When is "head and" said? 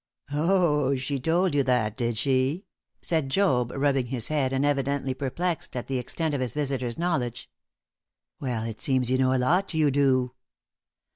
4.29-4.65